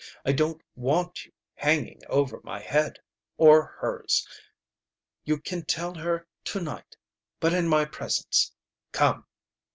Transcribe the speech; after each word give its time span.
I 0.25 0.31
don't 0.31 0.59
want 0.75 1.27
you 1.27 1.31
hanging 1.53 2.01
over 2.09 2.41
my 2.43 2.59
head 2.59 2.97
or 3.37 3.63
hers! 3.79 4.27
You 5.25 5.39
can 5.39 5.63
tell 5.63 5.93
her 5.93 6.25
to 6.45 6.59
night 6.59 6.97
but 7.39 7.53
in 7.53 7.67
my 7.67 7.85
presence! 7.85 8.51
Come!" 8.93 9.27